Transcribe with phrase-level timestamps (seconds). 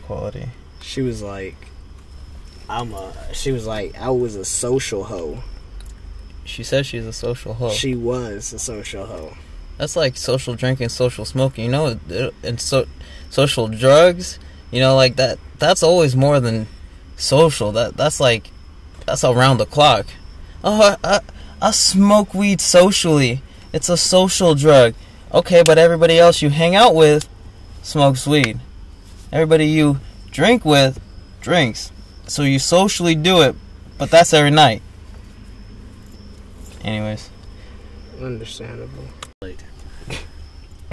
[0.00, 0.48] quality.
[0.80, 1.56] She was like,
[2.68, 3.12] I'm a.
[3.32, 5.42] She was like, I was a social hoe.
[6.44, 7.70] She says she's a social hoe.
[7.70, 9.36] She was a social hoe.
[9.78, 11.66] That's like social drinking, social smoking.
[11.66, 12.00] You know,
[12.42, 12.86] and so
[13.30, 14.38] social drugs.
[14.70, 15.38] You know, like that.
[15.58, 16.66] That's always more than
[17.16, 17.72] social.
[17.72, 18.50] That that's like
[19.06, 20.06] that's around the clock.
[20.62, 21.20] Oh, I, I,
[21.60, 23.42] I smoke weed socially.
[23.72, 24.94] It's a social drug.
[25.32, 27.28] Okay, but everybody else you hang out with
[27.82, 28.60] smokes weed.
[29.34, 29.98] Everybody you
[30.30, 31.00] drink with
[31.40, 31.90] drinks.
[32.28, 33.56] So you socially do it,
[33.98, 34.80] but that's every night.
[36.84, 37.30] Anyways.
[38.22, 39.08] Understandable.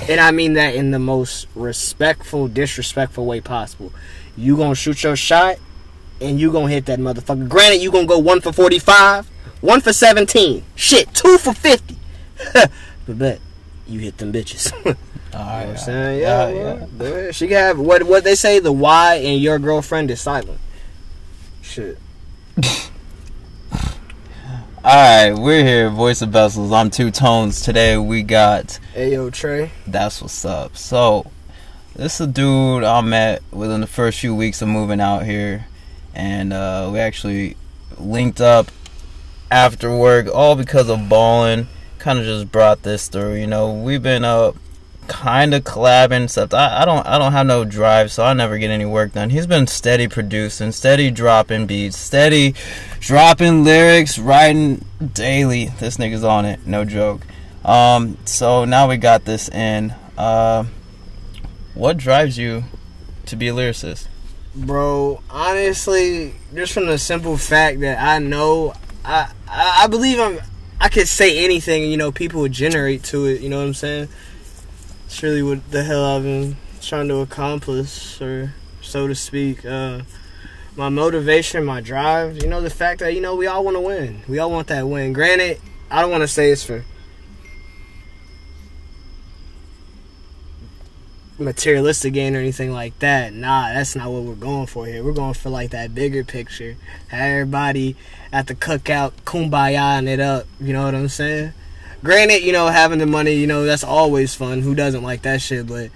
[0.09, 3.93] And I mean that in the most respectful, disrespectful way possible.
[4.35, 5.57] You gonna shoot your shot,
[6.19, 7.47] and you gonna hit that motherfucker.
[7.47, 9.27] Granted, you gonna go one for forty-five,
[9.61, 11.97] one for seventeen, shit, two for fifty.
[12.53, 12.69] but
[13.07, 13.39] bet
[13.87, 14.97] you hit them bitches.
[15.33, 16.21] you know what I'm saying?
[16.21, 17.35] Yeah, well, go ahead.
[17.35, 18.59] She can have what what they say.
[18.59, 20.59] The why and your girlfriend is silent.
[21.61, 21.97] Shit.
[24.83, 26.71] Alright, we're here, Voice of Vessels.
[26.71, 27.61] I'm Two Tones.
[27.61, 29.71] Today we got Ayo yo, Trey.
[29.85, 30.75] That's What's Up.
[30.75, 31.29] So,
[31.95, 35.67] this is a dude I met within the first few weeks of moving out here.
[36.15, 37.57] And uh, we actually
[37.99, 38.71] linked up
[39.51, 41.67] after work, all because of balling.
[41.99, 43.71] Kind of just brought this through, you know.
[43.71, 44.53] We've been uh,
[45.07, 46.53] kind of collabing, stuff.
[46.53, 49.29] I, I don't I don't have no drive, so I never get any work done.
[49.29, 52.55] He's been steady producing, steady dropping beats, steady
[52.99, 55.65] dropping lyrics, writing daily.
[55.79, 57.25] This nigga's on it, no joke.
[57.63, 59.93] Um, so now we got this in.
[60.17, 60.65] Uh,
[61.73, 62.63] what drives you
[63.25, 64.07] to be a lyricist?
[64.53, 68.73] Bro, honestly, just from the simple fact that I know,
[69.05, 70.39] I I, I believe I'm,
[70.79, 73.41] I could say anything, you know, people would generate to it.
[73.41, 74.09] You know what I'm saying?
[75.19, 79.63] Really what the hell I've been trying to accomplish, or so to speak.
[79.63, 80.01] Uh,
[80.75, 83.81] my motivation, my drive, you know, the fact that you know we all want to
[83.81, 84.23] win.
[84.27, 85.13] We all want that win.
[85.13, 85.61] Granted,
[85.91, 86.85] I don't want to say it's for
[91.37, 93.33] materialistic gain or anything like that.
[93.33, 95.03] Nah, that's not what we're going for here.
[95.03, 96.77] We're going for like that bigger picture.
[97.11, 97.95] Everybody
[98.31, 100.47] at the cookout kumbaya it up.
[100.59, 101.53] You know what I'm saying?
[102.03, 104.61] Granted, you know, having the money, you know, that's always fun.
[104.61, 105.67] Who doesn't like that shit?
[105.67, 105.91] But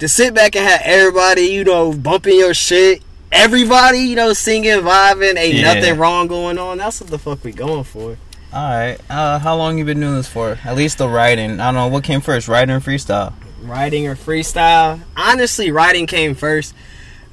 [0.00, 3.02] to sit back and have everybody, you know, bumping your shit,
[3.32, 5.74] everybody, you know, singing, vibing, ain't Yeah.
[5.74, 6.78] nothing wrong going on.
[6.78, 8.16] That's what the fuck we going for.
[8.52, 8.98] All right.
[9.10, 10.58] Uh, how long you been doing this for?
[10.64, 11.58] At least the writing.
[11.58, 13.32] I don't know what came first, writing or freestyle.
[13.62, 15.00] writing or freestyle.
[15.16, 16.74] Honestly, writing came first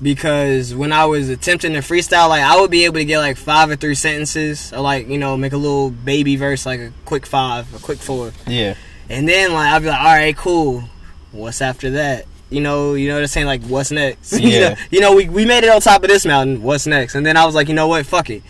[0.01, 3.38] because when I was attempting to freestyle, like I would be able to get like
[3.38, 6.91] five or three sentences, or like you know make a little baby verse, like a
[7.06, 8.75] quick five, a quick four, Yeah.
[9.09, 10.84] and then like I'd be like, all right, cool.
[11.31, 12.25] What's after that?
[12.50, 13.47] You know, you know what I'm saying?
[13.47, 14.34] Like, what's next?
[14.41, 14.69] you, Yeah.
[14.69, 16.62] know, you know, we we made it on top of this mountain.
[16.63, 17.16] What's next?
[17.16, 18.06] And then I was like, you know what?
[18.06, 18.44] Fuck it.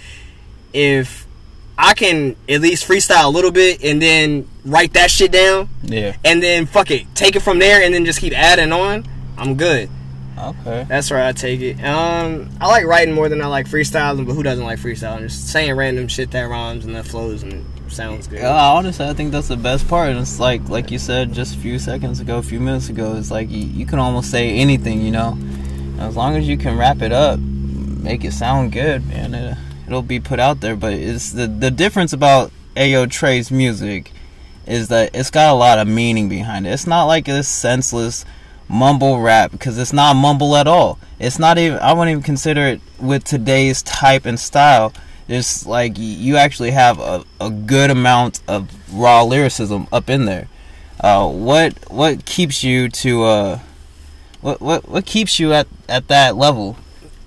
[0.73, 1.27] If
[1.77, 6.15] I can at least freestyle a little bit and then write that shit down, Yeah.
[6.23, 9.05] and then fuck it, take it from there, and then just keep adding on.
[9.37, 9.89] I'm good.
[10.41, 10.85] Okay.
[10.87, 11.83] That's where I take it.
[11.83, 15.21] Um, I like writing more than I like freestyling, but who doesn't like freestyling?
[15.21, 18.39] Just saying random shit that rhymes and that flows and sounds good.
[18.39, 20.15] Yeah, honestly, I think that's the best part.
[20.15, 23.15] It's like, like you said just a few seconds ago, a few minutes ago.
[23.15, 25.37] It's like you, you can almost say anything, you know.
[25.99, 29.33] As long as you can wrap it up, make it sound good, man.
[29.35, 30.75] It, it'll be put out there.
[30.75, 34.11] But it's the the difference about Ayo Trey's music
[34.65, 36.71] is that it's got a lot of meaning behind it.
[36.71, 38.25] It's not like this senseless
[38.71, 40.97] mumble rap because it's not mumble at all.
[41.19, 41.77] It's not even.
[41.79, 44.93] I wouldn't even consider it with today's type and style.
[45.27, 50.47] It's like you actually have a, a good amount of raw lyricism up in there.
[50.99, 53.59] Uh, what what keeps you to uh,
[54.41, 56.77] what what what keeps you at at that level?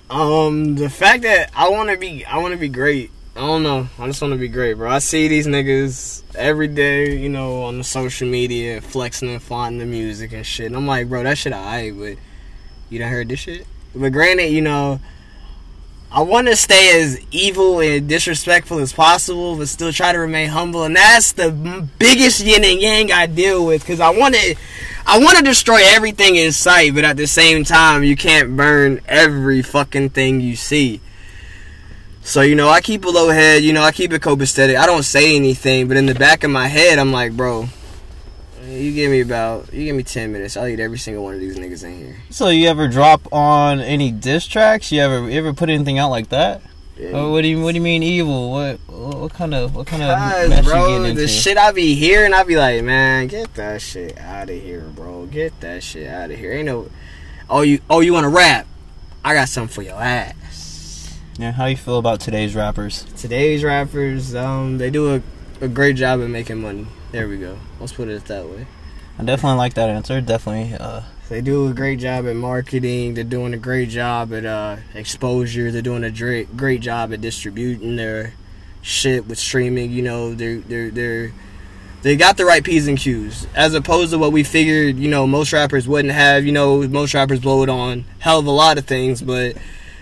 [0.09, 3.11] Um, the fact that I want to be, I want to be great.
[3.37, 3.89] I don't know.
[3.99, 4.89] I just want to be great, bro.
[4.89, 9.79] I see these niggas every day, you know, on the social media flexing and flaunting
[9.79, 10.67] the music and shit.
[10.67, 12.15] And I'm like, bro, that shit alright, but
[12.89, 13.67] you done heard this shit?
[13.93, 15.01] But granted, you know,
[16.13, 20.47] I want to stay as evil and disrespectful as possible, but still try to remain
[20.47, 20.85] humble.
[20.85, 21.51] And that's the
[21.99, 24.55] biggest yin and yang I deal with because I want to,
[25.05, 29.01] I want to destroy everything in sight, but at the same time, you can't burn
[29.09, 31.01] every fucking thing you see.
[32.25, 33.63] So you know, I keep a low head.
[33.63, 34.75] You know, I keep it copacetic.
[34.75, 37.69] I don't say anything, but in the back of my head, I'm like, bro,
[38.67, 41.39] you give me about, you give me ten minutes, I'll eat every single one of
[41.39, 42.15] these niggas in here.
[42.31, 44.91] So you ever drop on any diss tracks?
[44.91, 46.63] You ever you ever put anything out like that?
[46.97, 47.11] Yeah.
[47.13, 48.51] Oh, what do you what do you mean evil?
[48.51, 51.21] What what kind of what kind of mess bro, you getting into?
[51.21, 54.89] the shit I be hearing, I be like, man, get that shit out of here,
[54.95, 55.27] bro.
[55.27, 56.53] Get that shit out of here.
[56.53, 56.89] Ain't no,
[57.51, 58.65] oh you, oh you want to rap?
[59.23, 60.33] I got something for your ass.
[61.37, 63.03] Yeah, how you feel about today's rappers?
[63.17, 65.21] Today's rappers, um, they do a,
[65.61, 66.87] a great job at making money.
[67.11, 67.57] There we go.
[67.79, 68.67] Let's put it that way.
[69.19, 70.21] I definitely like that answer.
[70.21, 70.77] Definitely.
[70.77, 73.15] Uh, They do a great job at marketing.
[73.15, 75.71] They're doing a great job at uh, exposure.
[75.71, 78.33] They're doing a dra- great job at distributing their
[78.81, 79.91] shit with streaming.
[79.91, 81.33] You know, they're they're they're
[82.01, 84.97] they got the right p's and q's as opposed to what we figured.
[84.97, 86.45] You know, most rappers wouldn't have.
[86.45, 89.55] You know, most rappers blow it on hell of a lot of things, but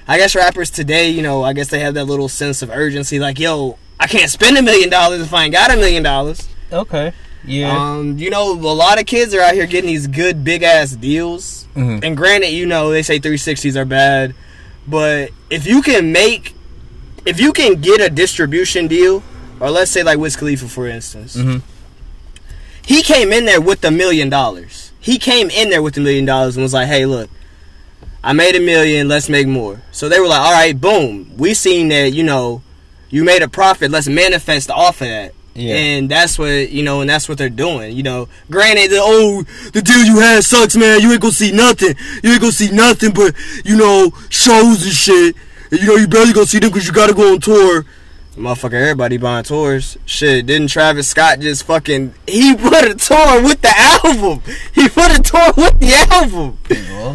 [0.07, 3.19] I guess rappers today, you know, I guess they have that little sense of urgency.
[3.19, 6.47] Like, yo, I can't spend a million dollars if I ain't got a million dollars.
[6.71, 7.13] okay.
[7.45, 7.75] Yeah.
[7.77, 10.91] Um, you know, a lot of kids are out here getting these good big ass
[10.93, 11.67] deals.
[11.75, 12.01] Mhm.
[12.01, 14.33] And granted, you know, they say 360s are bad,
[14.87, 16.55] but if you can make,
[17.25, 19.21] if you can get a distribution deal,
[19.59, 21.61] or let's say like Wiz Khalifa, for instance, Mhm.
[22.85, 24.91] he came in there with a million dollars.
[25.01, 27.29] He came in there with a million dollars and was like, "Hey, look,
[28.23, 29.07] I made a million.
[29.07, 31.31] Let's make more." So they were like, "All right, boom.
[31.37, 32.13] We seen that.
[32.13, 32.61] You know,
[33.09, 33.91] you made a profit.
[33.91, 35.75] Let's manifest off of that." Yeah.
[35.75, 37.95] And that's what you know, and that's what they're doing.
[37.95, 40.99] You know, granted, the, oh, the deal you had sucks, man.
[41.01, 41.95] You ain't gonna see nothing.
[42.23, 45.35] You ain't gonna see nothing but you know shows and shit.
[45.71, 47.85] And, you know, you barely gonna see them because you gotta go on tour.
[48.35, 49.95] Motherfucker, everybody buying tours.
[50.07, 52.15] Shit, didn't Travis Scott just fucking?
[52.27, 54.41] He put a tour with the album.
[54.73, 56.57] He put a tour with the album.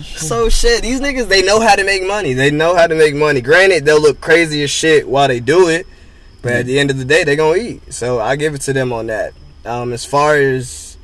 [0.04, 2.34] So shit, these niggas they know how to make money.
[2.34, 3.40] They know how to make money.
[3.40, 5.88] Granted, they'll look crazy as shit while they do it,
[6.40, 7.92] but at the end of the day, they gonna eat.
[7.92, 9.32] So I give it to them on that.
[9.64, 10.96] Um, as far as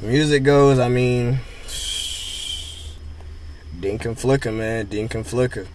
[0.00, 1.40] music goes, I mean,
[3.80, 5.66] Dink and Flicker, man, Dink and Flicker.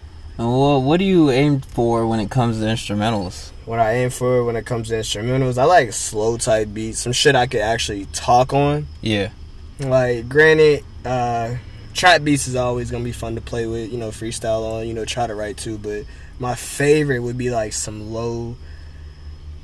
[0.42, 3.52] And what do you aim for when it comes to instrumentals?
[3.64, 7.12] What I aim for when it comes to instrumentals, I like slow type beats, some
[7.12, 8.88] shit I could actually talk on.
[9.00, 9.30] Yeah.
[9.78, 11.54] Like, granted, uh,
[11.94, 14.94] trap beats is always gonna be fun to play with, you know, freestyle on, you
[14.94, 15.78] know, try to write too.
[15.78, 16.06] But
[16.40, 18.56] my favorite would be like some low,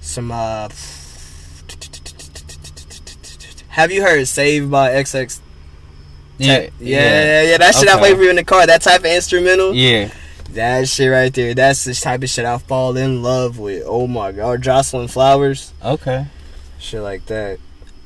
[0.00, 0.68] some uh.
[3.70, 5.40] Have you heard "Saved" by XX?
[6.38, 6.52] Yeah.
[6.56, 7.58] yeah, yeah, yeah.
[7.58, 8.64] That shit I play for you in the car.
[8.64, 9.74] That type of instrumental.
[9.74, 10.12] Yeah.
[10.52, 11.54] That shit right there.
[11.54, 13.82] That's the type of shit I fall in love with.
[13.86, 16.26] Oh my god, Jocelyn Flores, Okay.
[16.78, 17.58] shit like that.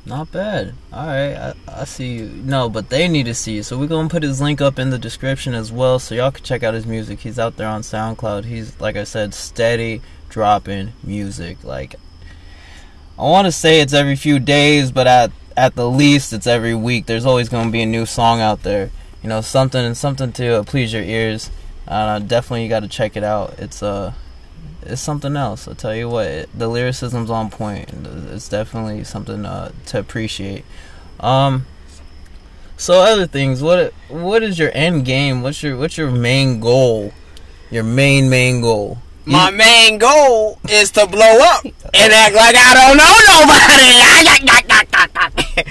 [0.05, 0.75] Not bad.
[0.93, 2.27] All right, I, I see you.
[2.27, 3.63] No, but they need to see you.
[3.63, 6.43] So we're gonna put his link up in the description as well, so y'all can
[6.43, 7.21] check out his music.
[7.21, 8.45] He's out there on SoundCloud.
[8.47, 11.63] He's like I said, steady dropping music.
[11.63, 11.95] Like
[13.17, 16.75] I want to say it's every few days, but at at the least it's every
[16.75, 17.07] week.
[17.07, 18.91] There's always gonna be a new song out there.
[19.23, 21.49] You know, something something to please your ears.
[21.87, 23.59] Uh, definitely, you got to check it out.
[23.59, 24.13] It's uh
[24.83, 25.69] it's something else.
[25.69, 27.91] I'll tell you what, it, the lyricism's on point.
[28.31, 30.65] It's definitely something uh, to appreciate.
[31.21, 31.67] Um,
[32.77, 35.43] so other things, what what is your end game?
[35.43, 37.13] What's your what's your main goal?
[37.71, 38.99] Your main main goal.
[39.25, 44.73] My main goal is to blow up and act like I don't know nobody.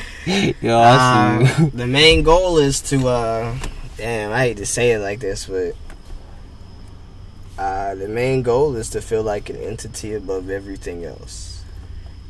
[0.61, 1.63] Yo, I see.
[1.63, 3.57] Uh, the main goal is to, uh,
[3.97, 5.75] damn, I hate to say it like this, but
[7.61, 11.63] uh, the main goal is to feel like an entity above everything else.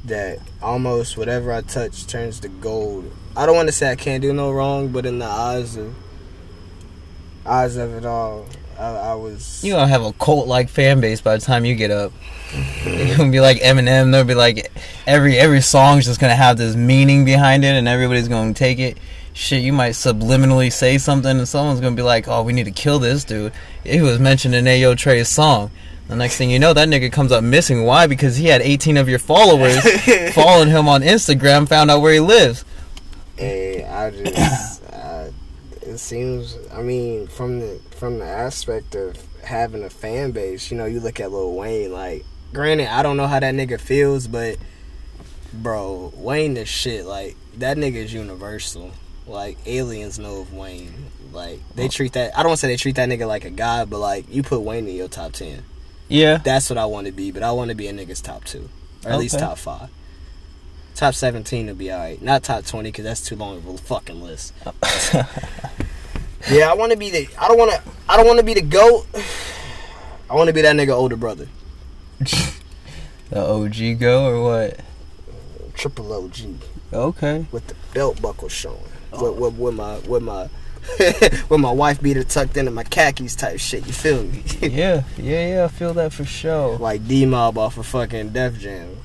[0.03, 3.09] That almost whatever I touch turns to gold.
[3.37, 5.95] I don't want to say I can't do no wrong, but in the eyes of
[7.45, 8.45] eyes of it all,
[8.77, 9.63] I, I was.
[9.63, 12.11] You gonna have a cult like fan base by the time you get up.
[12.83, 14.11] You're gonna be like Eminem.
[14.11, 14.69] They'll be like
[15.07, 18.97] every every song's just gonna have this meaning behind it, and everybody's gonna take it.
[19.33, 22.71] Shit, you might subliminally say something, and someone's gonna be like, "Oh, we need to
[22.71, 25.71] kill this dude." He was mentioned in Ayo Trey's song.
[26.07, 27.85] The next thing you know, that nigga comes up missing.
[27.85, 28.05] Why?
[28.05, 29.79] Because he had 18 of your followers
[30.33, 32.65] following him on Instagram, found out where he lives.
[33.37, 35.29] Hey, I just uh,
[35.81, 36.57] it seems.
[36.73, 40.99] I mean, from the from the aspect of having a fan base, you know, you
[40.99, 41.93] look at Lil Wayne.
[41.93, 44.57] Like, granted, I don't know how that nigga feels, but
[45.53, 47.05] bro, Wayne the shit.
[47.05, 48.91] Like that nigga is universal.
[49.31, 50.93] Like aliens know of Wayne.
[51.31, 52.33] Like they treat that.
[52.37, 54.43] I don't want to say they treat that nigga like a god, but like you
[54.43, 55.63] put Wayne in your top ten.
[56.09, 57.31] Yeah, That's what I want to be.
[57.31, 58.67] But I want to be a nigga's top two,
[59.05, 59.89] or at least top five.
[60.95, 62.21] Top seventeen would be alright.
[62.21, 64.53] Not top twenty because that's too long of a fucking list.
[66.49, 67.29] Yeah, I want to be the.
[67.39, 67.81] I don't want to.
[68.09, 69.05] I don't want to be the goat.
[70.29, 71.47] I want to be that nigga older brother,
[72.19, 74.79] the OG go or what?
[75.75, 76.37] triple OG,
[76.93, 77.45] Okay.
[77.51, 78.77] with the belt buckle showing,
[79.11, 80.49] with, with, with my with my
[81.49, 83.85] with my wife beater tucked into my khakis type shit.
[83.85, 84.43] You feel me?
[84.61, 85.65] Yeah, yeah, yeah.
[85.65, 86.77] I feel that for sure.
[86.77, 88.97] like D Mob off of fucking Def Jam.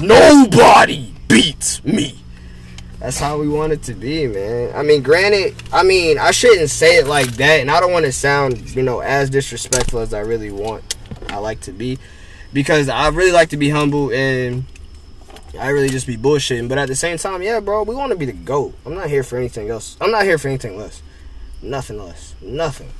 [0.00, 2.18] Nobody beats me.
[2.98, 4.72] That's how we want it to be, man.
[4.76, 8.04] I mean, granted, I mean, I shouldn't say it like that, and I don't want
[8.06, 10.94] to sound, you know, as disrespectful as I really want.
[11.28, 11.98] I like to be,
[12.52, 14.64] because I really like to be humble and
[15.58, 16.68] I really just be bullshitting.
[16.68, 18.74] But at the same time, yeah, bro, we want to be the goat.
[18.86, 19.96] I'm not here for anything else.
[20.00, 21.02] I'm not here for anything less.
[21.60, 22.34] Nothing less.
[22.40, 22.90] Nothing.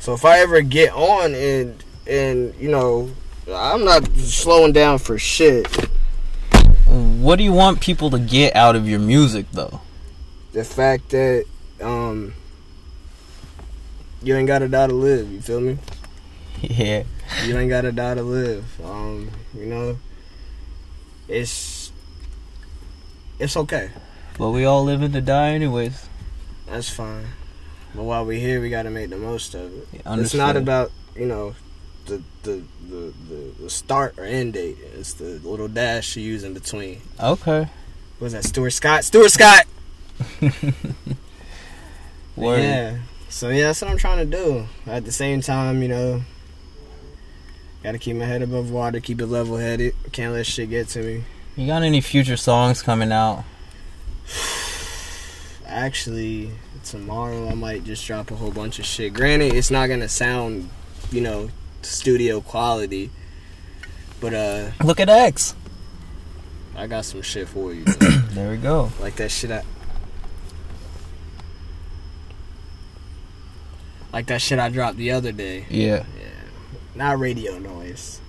[0.00, 3.10] So if I ever get on and and you know,
[3.52, 5.66] I'm not slowing down for shit.
[6.86, 9.80] What do you want people to get out of your music, though?
[10.52, 11.44] The fact that
[11.80, 12.34] um
[14.22, 15.30] you ain't gotta die to live.
[15.30, 15.78] You feel me?
[16.62, 17.04] Yeah.
[17.44, 18.64] You ain't gotta die to live.
[18.82, 19.98] Um, you know,
[21.28, 21.92] it's
[23.38, 23.90] it's okay.
[24.38, 26.08] But we all living to die, anyways.
[26.66, 27.26] That's fine.
[27.94, 29.88] But while we're here, we gotta make the most of it.
[30.04, 31.54] It's not about you know
[32.06, 34.76] the the, the the the start or end date.
[34.94, 37.00] It's the little dash you use in between.
[37.20, 37.60] Okay.
[38.18, 39.04] What was that Stuart Scott?
[39.04, 39.66] Stuart Scott.
[42.36, 42.58] Word.
[42.58, 42.98] Yeah.
[43.28, 44.66] So yeah, that's what I'm trying to do.
[44.86, 46.22] At the same time, you know,
[47.86, 49.94] gotta keep my head above water, keep it level headed.
[50.10, 51.22] Can't let shit get to me.
[51.54, 53.44] You got any future songs coming out?
[55.66, 56.50] Actually,
[56.82, 59.14] tomorrow I might just drop a whole bunch of shit.
[59.14, 60.68] Granted, it's not gonna sound,
[61.12, 61.48] you know,
[61.82, 63.08] studio quality,
[64.20, 65.54] but uh, Look at X.
[66.74, 67.84] I got some shit for you.
[68.36, 68.90] There we go.
[69.00, 69.62] like that shit I.
[74.12, 75.66] Like that shit I dropped the other day.
[75.70, 76.04] Yeah.
[76.96, 78.20] Not radio noise.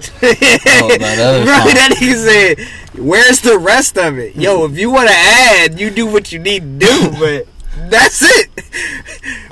[0.00, 1.74] Oh, that other Bro, song.
[1.74, 4.64] that nigga said, "Where's the rest of it, yo?
[4.64, 7.46] If you want to add, you do what you need to do, but
[7.88, 8.50] that's it.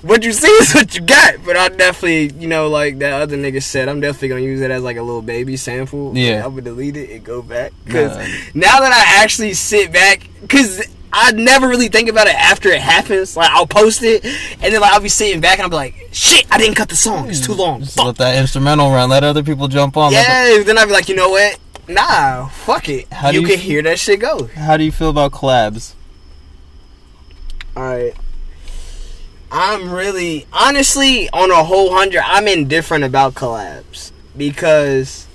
[0.02, 3.36] what you see is what you got." But I definitely, you know, like that other
[3.36, 6.16] nigga said, I'm definitely gonna use it as like a little baby sample.
[6.16, 6.44] Yeah.
[6.44, 8.24] I would delete it and go back because Nah.
[8.54, 10.82] now that I actually sit back, because.
[11.12, 13.36] I never really think about it after it happens.
[13.36, 15.94] Like I'll post it, and then like I'll be sitting back and I'll be like,
[16.12, 17.28] "Shit, I didn't cut the song.
[17.28, 18.06] It's too long." Just Fuck.
[18.06, 19.10] let that instrumental run.
[19.10, 20.12] Let other people jump on.
[20.12, 20.26] Let
[20.56, 21.58] Yeah, then I'd be like, you know what?
[21.88, 23.12] Nah, fuck it.
[23.12, 24.46] How do you you can f- hear that shit go.
[24.54, 25.94] how do you feel about collabs?
[27.76, 28.14] Alright.
[29.52, 34.12] I'm really, honestly, on a whole hundred, I'm indifferent about collabs.
[34.36, 35.26] Because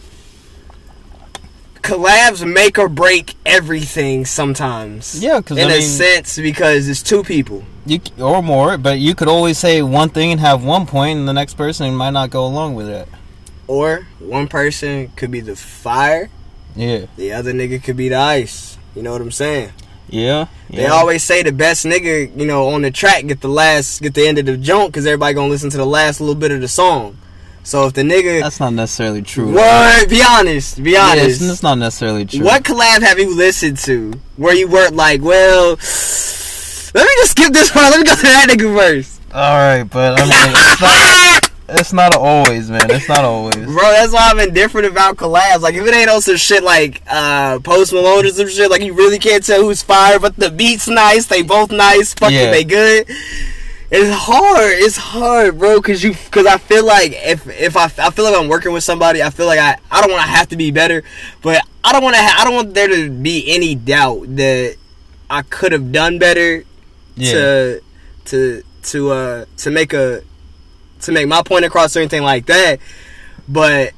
[1.86, 5.22] collabs make or break everything sometimes.
[5.22, 7.64] Yeah, because In I a mean, sense, because it's two people.
[7.86, 11.28] you or more, but you could always say one thing and have one point, and
[11.28, 13.08] the next person might not go along with it.
[13.68, 16.30] Or one person could be the fire,
[16.76, 17.06] Yeah.
[17.18, 18.78] the other nigga could be the ice.
[18.96, 19.72] You know what I'm saying?
[20.10, 20.48] Yeah.
[20.70, 24.14] They always say the best nigga, you know, on the track get the last, get
[24.14, 26.62] the end of the joint because everybody gonna listen to the last little bit of
[26.62, 27.18] the song.
[27.66, 29.52] So if the nigga, That's not necessarily true.
[29.52, 30.08] what?
[30.08, 31.42] Be honest, be honest.
[31.42, 32.46] it's, it's not necessarily true.
[32.46, 37.52] What collab have you listened to where you weren't like, well, let me just skip
[37.54, 37.90] this part.
[37.90, 39.20] Let me go to that nigga first.
[39.34, 42.90] All right, but I mean, it's not, it's not always, man.
[42.92, 43.56] It's not always.
[43.56, 45.62] Bro, that's why I'm indifferent about collabs.
[45.62, 48.84] Like, if it ain't on some shit like uh, Post Malone or some shit, like
[48.84, 52.52] you really can't tell who's fire, but the beat's nice, they both nice, fucking Yeah.
[52.52, 53.10] they good.
[53.92, 54.74] It's hard.
[54.80, 58.36] It's hard, bro, cause you, cause I feel like if if I, I feel like
[58.36, 60.72] I'm working with somebody, I feel like I, I don't want to have to be
[60.72, 61.04] better,
[61.42, 64.78] but I don't want to, ha- I don't want there to be any doubt that
[65.30, 66.64] I could have done better
[67.16, 67.32] Yeah.
[67.34, 67.82] to
[68.26, 70.24] to to uh to make a
[71.02, 72.80] to make my point across or anything like that.
[73.48, 73.94] But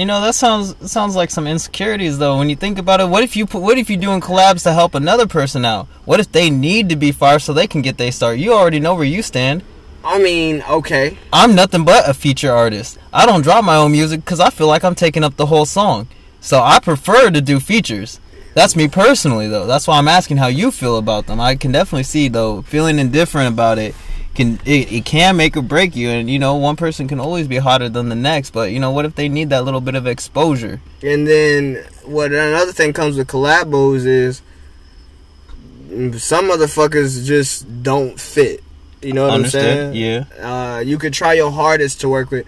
[0.00, 2.38] You know that sounds sounds like some insecurities though.
[2.38, 4.72] When you think about it, what if you put, what if you're doing collabs to
[4.72, 5.88] help another person out?
[6.06, 8.38] What if they need to be fire so they can get their start?
[8.38, 9.62] You already know where you stand.
[10.02, 12.96] I mean, okay, I'm nothing but a feature artist.
[13.12, 15.66] I don't drop my own music because I feel like I'm taking up the whole
[15.66, 16.08] song.
[16.40, 18.20] So I prefer to do features.
[18.54, 19.66] That's me personally though.
[19.66, 21.42] That's why I'm asking how you feel about them.
[21.42, 23.94] I can definitely see though feeling indifferent about it
[24.34, 27.48] can it, it can make or break you and you know one person can always
[27.48, 29.94] be hotter than the next but you know what if they need that little bit
[29.96, 34.40] of exposure and then what another thing comes with collabos is
[35.90, 38.62] some motherfuckers just don't fit.
[39.02, 39.64] You know what Understood?
[39.64, 40.26] I'm saying?
[40.40, 40.76] Yeah.
[40.76, 42.46] Uh, you could try your hardest to work with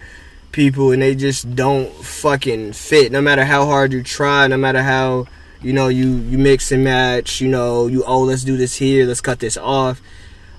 [0.52, 3.10] people and they just don't fucking fit.
[3.10, 5.26] No matter how hard you try, no matter how
[5.60, 7.40] you know you you mix and match.
[7.40, 10.00] You know you oh let's do this here, let's cut this off.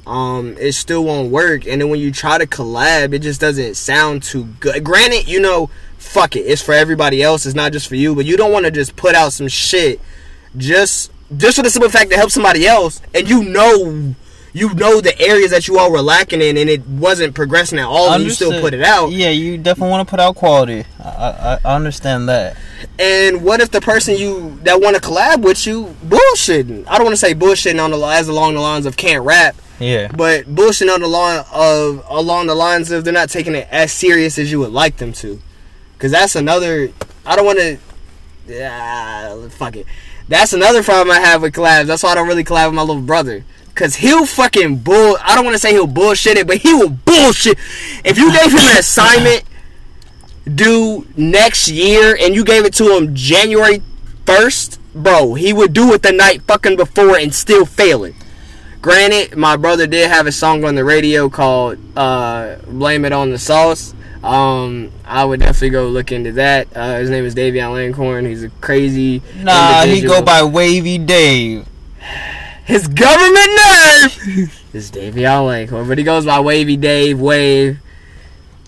[0.06, 1.66] Um, it still won't work.
[1.66, 4.84] And then when you try to collab, it just doesn't sound too good.
[4.84, 7.46] Granted, you know, fuck it, it's for everybody else.
[7.46, 8.14] It's not just for you.
[8.16, 10.02] But you don't want to just put out some shit
[10.58, 14.16] just just for the simple fact to help somebody else, and you know
[14.54, 17.86] you know the areas that you all were lacking in, and it wasn't progressing at
[17.86, 19.12] all, and you still put it out.
[19.12, 20.86] Yeah, you definitely want to put out quality.
[21.04, 22.56] I, I, I understand that.
[23.00, 26.86] And what if the person you that want to collab with you bullshitting?
[26.88, 29.56] I don't want to say bullshitting on the as along the lines of can't rap,
[29.80, 30.10] Yeah.
[30.16, 33.92] but bullshitting on the line of along the lines of they're not taking it as
[33.92, 35.42] serious as you would like them to.
[35.98, 36.90] Cause that's another.
[37.26, 37.78] I don't want to.
[38.48, 39.86] Yeah, fuck it.
[40.28, 41.86] That's another problem I have with collabs.
[41.86, 43.44] That's why I don't really collab with my little brother.
[43.76, 45.18] Cause he'll fucking bull.
[45.22, 47.58] I don't want to say he'll bullshit it, but he will bullshit.
[48.04, 49.44] If you gave him an assignment
[50.46, 53.82] due next year and you gave it to him January
[54.26, 58.14] first, bro, he would do it the night fucking before and still fail it.
[58.82, 63.32] Granted, my brother did have a song on the radio called uh, "Blame It on
[63.32, 66.68] the Sauce." Um, I would definitely go look into that.
[66.76, 68.26] Uh, his name is Davion Langhorn.
[68.26, 69.22] He's a crazy.
[69.38, 71.66] Nah, he go by Wavy Dave.
[72.66, 77.80] His government name is Davion Langhorn, but he goes by Wavy Dave Wave.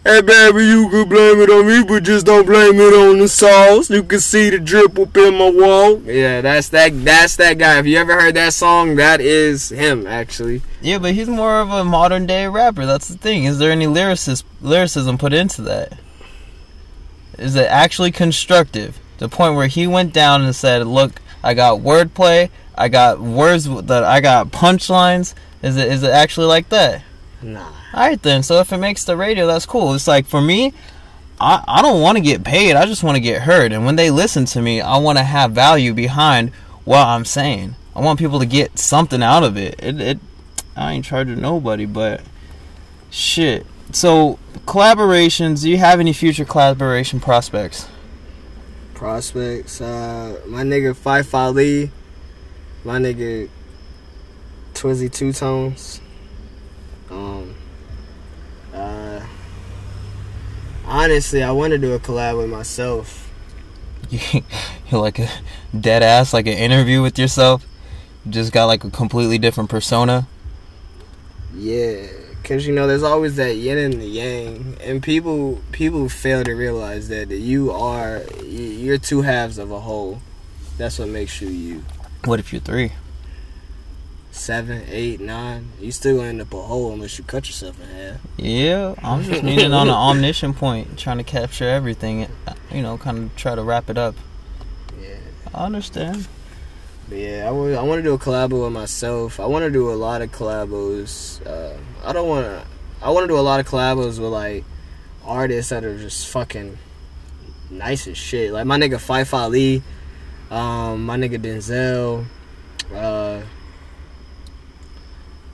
[0.04, 3.28] Hey baby, you can blame it on me, but just don't blame it on the
[3.28, 3.90] sauce.
[3.90, 6.00] You can see the drip up in my wall.
[6.04, 7.04] Yeah, that's that.
[7.04, 7.80] That's that guy.
[7.80, 10.62] If you ever heard that song, that is him actually.
[10.80, 12.86] Yeah, but he's more of a modern day rapper.
[12.86, 13.46] That's the thing.
[13.46, 15.98] Is there any lyricis- lyricism put into that?
[17.40, 19.00] Is it actually constructive?
[19.18, 22.52] The point where he went down and said, "Look, I got wordplay.
[22.78, 27.02] I got words that I got punchlines." Is it is it actually like that?
[27.42, 27.66] Nah.
[27.94, 28.44] All right then.
[28.44, 29.94] So if it makes the radio, that's cool.
[29.94, 30.74] It's like for me,
[31.40, 32.76] I I don't want to get paid.
[32.76, 33.72] I just want to get heard.
[33.72, 36.52] And when they listen to me, I want to have value behind
[36.84, 37.76] what I'm saying.
[37.96, 39.76] I want people to get something out of it.
[39.82, 40.20] It, it
[40.76, 42.22] I ain't charging nobody, but
[43.10, 43.66] shit.
[43.92, 45.62] So collaborations.
[45.62, 47.88] Do you have any future collaboration prospects?
[48.94, 49.82] Prospects.
[49.82, 51.92] Uh, my nigga Fife Ali.
[52.86, 53.50] My nigga
[54.76, 56.00] Twizzy Two Tones.
[57.10, 57.56] Um.
[58.72, 59.22] Uh.
[60.86, 63.32] Honestly, I want to do a collab with myself.
[64.12, 65.28] You're like a
[65.78, 67.66] dead ass, like an interview with yourself.
[68.24, 70.28] You just got like a completely different persona.
[71.56, 72.06] Yeah,
[72.44, 76.54] cause you know there's always that yin and the yang, and people people fail to
[76.54, 80.22] realize that you are you're two halves of a whole.
[80.78, 81.84] That's what makes you you.
[82.26, 82.92] What if you're three?
[84.32, 85.70] Seven, eight, nine.
[85.80, 88.20] You still gonna end up a hole unless you cut yourself in half.
[88.38, 92.28] Yeah, I'm just meaning on an omniscient point, trying to capture everything.
[92.72, 94.16] You know, kind of try to wrap it up.
[95.00, 95.18] Yeah.
[95.54, 96.28] I understand.
[97.08, 99.40] But yeah, I want I want to do a collabo with myself.
[99.40, 101.46] I want to do a lot of collabos.
[101.46, 102.64] Uh, I don't want to.
[103.02, 104.64] I want to do a lot of collabos with like
[105.24, 106.78] artists that are just fucking
[107.70, 108.52] nice as shit.
[108.52, 109.84] Like my nigga Fife Ali,
[110.52, 112.26] um, my nigga Denzel,
[112.94, 113.42] uh,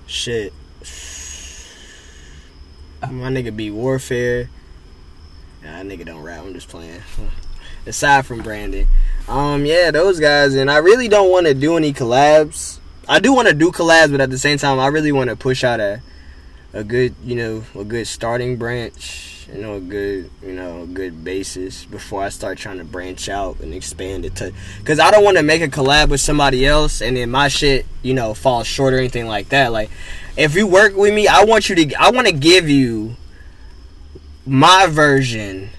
[0.08, 0.54] shit.
[3.02, 4.50] My nigga be Warfare.
[5.64, 6.44] Nah, nigga don't rap.
[6.44, 7.02] I'm just playing.
[7.86, 8.88] Aside from Brandon.
[9.28, 12.80] Um, yeah, those guys, and I really don't want to do any collabs.
[13.10, 15.36] I do want to do collabs, but at the same time, I really want to
[15.36, 16.02] push out a
[16.74, 20.88] a good, you know, a good starting branch, you know, a good, you know, a
[20.88, 24.54] good basis before I start trying to branch out and expand it to.
[24.80, 27.86] Because I don't want to make a collab with somebody else and then my shit,
[28.02, 29.72] you know, falls short or anything like that.
[29.72, 29.90] Like,
[30.38, 33.18] if you work with me, I want you to, I want to give you
[34.46, 35.70] my version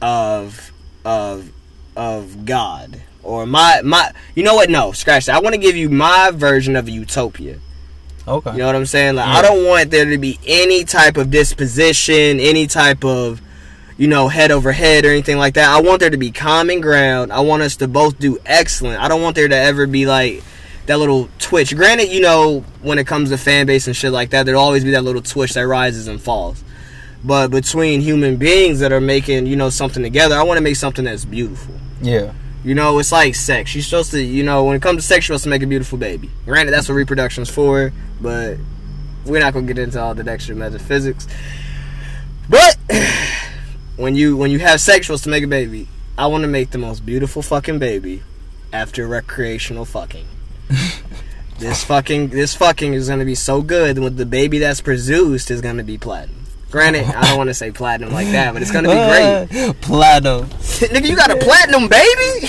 [0.00, 0.72] of
[1.04, 1.52] of
[1.96, 5.76] of God or my my you know what no scratch that I want to give
[5.76, 7.58] you my version of a utopia
[8.28, 8.52] Okay.
[8.52, 9.14] you know what I'm saying?
[9.16, 9.36] Like Yeah.
[9.36, 13.40] I don't want there to be any type of disposition any type of
[13.98, 15.68] you know head over head or anything like that.
[15.70, 17.32] I want there to be common ground.
[17.32, 19.00] I want us to both do excellent.
[19.00, 20.42] I don't want there to ever be like
[20.86, 21.74] that little twitch.
[21.74, 24.84] Granted you know when it comes to fan base and shit like that there'll always
[24.84, 26.62] be that little twitch that rises and falls.
[27.24, 30.76] But between human beings that are making you know something together i want to make
[30.76, 31.74] something that's beautiful.
[32.02, 32.32] Yeah.
[32.62, 33.74] you know it's like sex.
[33.74, 35.66] You're supposed to you know when it comes to sex you're supposed to make a
[35.66, 36.28] beautiful baby.
[36.44, 38.56] Granted that's what reproduction's for but
[39.24, 41.26] we're not gonna get into all the extra metaphysics
[42.48, 42.76] but
[43.96, 46.78] when you when you have sex to make a baby i want to make the
[46.78, 48.22] most beautiful fucking baby
[48.72, 50.26] after recreational fucking
[51.58, 55.60] this fucking this fucking is gonna be so good with the baby that's produced is
[55.60, 58.88] gonna be platinum Granted, I don't want to say platinum like that, but it's gonna
[58.88, 59.80] be great.
[59.80, 60.46] Platinum.
[60.50, 62.46] Nigga, you got a platinum baby?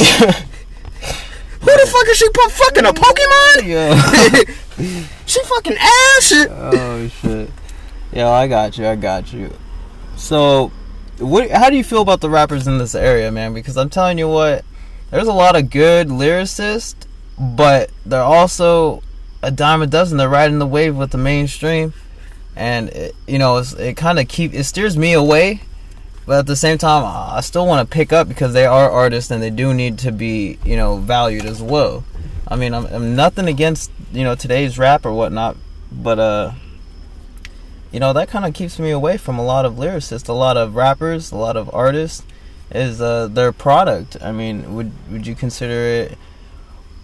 [1.62, 3.68] Who the fuck is she fucking a Pokemon?
[3.68, 5.14] Yo.
[5.38, 6.50] She fucking ass shit.
[6.52, 7.50] oh shit.
[8.14, 8.88] Yo, I got you.
[8.88, 9.54] I got you.
[10.16, 10.72] So,
[11.20, 11.50] what?
[11.52, 13.54] How do you feel about the rappers in this area, man?
[13.54, 14.64] Because I'm telling you what,
[15.12, 17.06] there's a lot of good lyricists,
[17.38, 19.04] but they're also
[19.44, 20.18] a dime a dozen.
[20.18, 21.94] They're riding the wave with the mainstream,
[22.56, 25.62] and it, you know, it kind of keep it steers me away.
[26.26, 29.32] But at the same time, I still want to pick up because they are artists
[29.32, 32.04] and they do need to be, you know, valued as well.
[32.48, 35.58] I mean, I'm, I'm nothing against you know today's rap or whatnot,
[35.92, 36.52] but uh,
[37.92, 40.58] you know that kind of keeps me away from a lot of lyricists, a lot
[40.58, 42.24] of rappers, a lot of artists.
[42.70, 44.18] Is uh, their product?
[44.22, 46.18] I mean, would would you consider it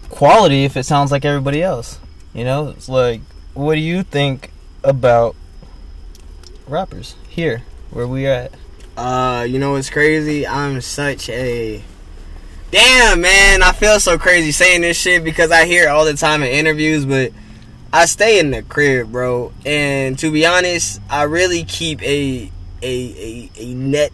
[0.10, 2.00] quality if it sounds like everybody else?
[2.34, 3.22] You know, it's like,
[3.54, 4.52] what do you think
[4.84, 5.36] about
[6.68, 8.52] rappers here, where we at?
[8.98, 10.46] Uh, you know what's crazy?
[10.46, 11.82] I'm such a
[12.74, 13.62] damn man.
[13.64, 16.50] I feel so crazy saying this shit because I hear it all the time in
[16.50, 17.32] interviews, but
[17.94, 19.54] I stay in the crib, bro.
[19.66, 24.12] And to be honest, I really keep a a a, a net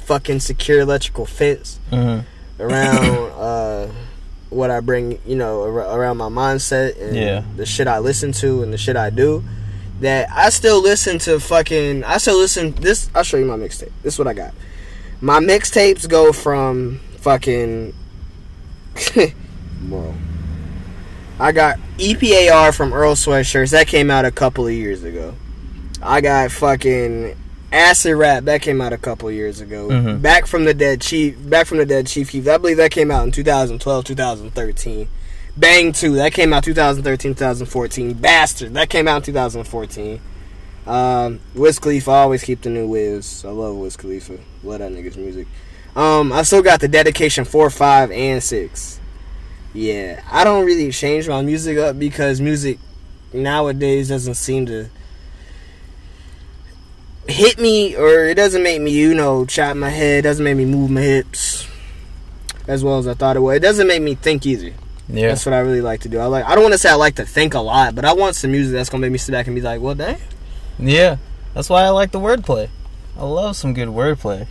[0.00, 2.62] fucking secure electrical fence Mm-hmm.
[2.62, 3.06] around
[3.40, 3.88] uh
[4.50, 7.42] what I bring, you know, around my mindset and Yeah.
[7.56, 9.42] the shit I listen to and the shit I do.
[10.00, 12.04] That I still listen to fucking.
[12.04, 12.72] I still listen.
[12.72, 13.90] This I'll show you my mixtape.
[14.02, 14.52] This is what I got.
[15.20, 17.94] My mixtapes go from fucking.
[19.80, 20.14] Bro.
[21.40, 23.70] I got EPAR from Earl Sweatshirts.
[23.72, 25.34] That came out a couple of years ago.
[26.02, 27.34] I got fucking
[27.72, 28.44] Acid Rap.
[28.44, 29.88] That came out a couple of years ago.
[29.88, 30.22] Mhm.
[30.22, 31.34] Back from the Dead Chief.
[31.48, 32.46] Back from the Dead Chief Keef.
[32.46, 35.08] I believe that came out in 2012, 2013.
[35.56, 36.14] Bang 2.
[36.16, 38.12] That came out 2013, 2014.
[38.12, 38.74] Bastard.
[38.74, 40.20] That came out in 2014.
[40.86, 42.10] Um, Wiz Khalifa.
[42.10, 43.44] I always keep the new Wiz.
[43.46, 44.34] I love Wiz Khalifa.
[44.62, 45.46] Love that nigga's music.
[45.96, 49.00] Um, I still got the dedication 4, 5, and 6.
[49.72, 52.78] Yeah, I don't really change my music up because music
[53.32, 54.88] nowadays doesn't seem to
[57.26, 60.64] hit me or it doesn't make me, you know, chop my head, doesn't make me
[60.64, 61.66] move my hips
[62.66, 63.56] as well as I thought it would.
[63.56, 64.74] It doesn't make me think easy.
[65.08, 65.28] Yeah.
[65.28, 66.18] That's what I really like to do.
[66.18, 68.12] I like I don't want to say I like to think a lot, but I
[68.12, 70.18] want some music that's gonna make me sit back and be like, well dang.
[70.78, 71.18] Yeah.
[71.52, 72.68] That's why I like the wordplay.
[73.16, 74.46] I love some good wordplay.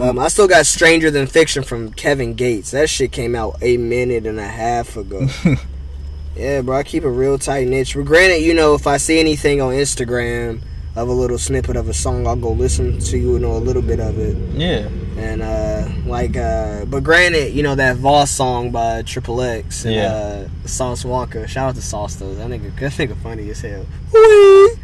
[0.00, 2.72] Um, I still got Stranger Than Fiction from Kevin Gates.
[2.72, 5.28] That shit came out a minute and a half ago.
[6.36, 7.94] yeah, bro, I keep a real tight niche.
[7.94, 10.62] But granted, you know, if I see anything on Instagram
[10.96, 13.82] of a little snippet of a song, I'll go listen to you know a little
[13.82, 14.36] bit of it.
[14.52, 14.88] Yeah.
[15.16, 19.94] And uh like uh but granted, you know that Voss song by Triple X and
[19.94, 20.12] Yeah.
[20.12, 21.46] uh Sauce Walker.
[21.48, 22.34] Shout out to Sauce though.
[22.34, 23.86] That nigga that nigga funny as hell.
[24.12, 24.74] Whee!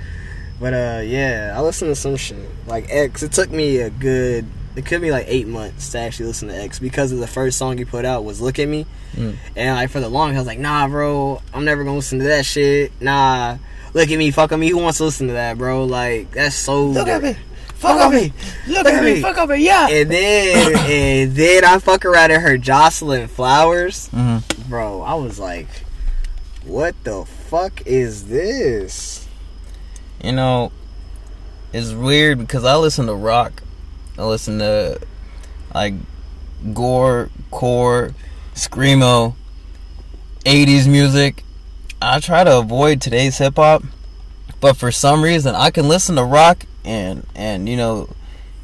[0.61, 2.39] But uh yeah, I listen to some shit.
[2.67, 4.47] Like X, it took me a good
[4.77, 7.59] it could be like eight months to actually listen to X because of the first
[7.59, 8.87] song he put out was Look at Me.
[9.15, 9.37] Mm.
[9.57, 12.25] And like for the longest I was like, nah bro, I'm never gonna listen to
[12.27, 12.93] that shit.
[13.01, 13.59] Nah.
[13.93, 14.69] Look at me, fuck on me.
[14.69, 15.85] Who wants to listen to that, bro?
[15.85, 17.37] Like that's so Look at me.
[17.75, 18.33] Fuck on me.
[18.69, 19.15] Look, Look at at me.
[19.15, 19.23] me.
[19.23, 19.89] Fuck me, Yeah.
[19.89, 24.09] And then and then I fuck around and heard Jocelyn Flores.
[24.09, 25.67] hmm Bro, I was like,
[26.65, 29.27] what the fuck is this?
[30.23, 30.71] You know,
[31.73, 33.63] it's weird because I listen to rock.
[34.21, 35.01] I listen to
[35.75, 35.95] like
[36.75, 38.15] gore, core,
[38.55, 39.35] screamo,
[40.45, 41.43] 80s music.
[42.03, 43.83] I try to avoid today's hip hop,
[44.61, 48.11] but for some reason I can listen to rock and and you know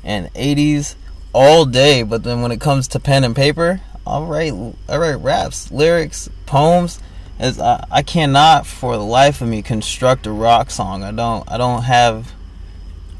[0.04, 0.94] and 80s
[1.32, 4.52] all day, but then when it comes to pen and paper, I'll write
[4.90, 7.00] I write raps, lyrics, poems.
[7.38, 11.02] As I, I cannot for the life of me construct a rock song.
[11.02, 12.35] I don't I don't have